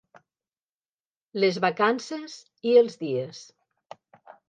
[1.45, 2.41] Les vacances
[2.73, 3.47] i els dies